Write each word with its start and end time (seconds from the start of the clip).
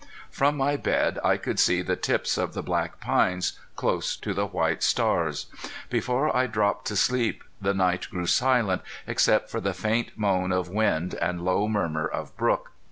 From 0.31 0.57
my 0.57 0.77
bed 0.77 1.19
I 1.23 1.37
could 1.37 1.59
see 1.59 1.83
the 1.83 1.95
tips 1.95 2.35
of 2.35 2.55
the 2.55 2.63
black 2.63 2.99
pines 2.99 3.59
close 3.75 4.15
to 4.15 4.33
the 4.33 4.47
white 4.47 4.81
stars. 4.81 5.45
Before 5.91 6.35
I 6.35 6.47
dropped 6.47 6.85
to 6.87 6.95
sleep 6.95 7.43
the 7.61 7.75
night 7.75 8.07
grew 8.09 8.25
silent, 8.25 8.81
except 9.05 9.51
for 9.51 9.61
the 9.61 9.75
faint 9.75 10.13
moan 10.15 10.51
of 10.51 10.69
wind 10.69 11.13
and 11.21 11.45
low 11.45 11.67
murmur 11.67 12.07
of 12.07 12.35
brook. 12.35 12.71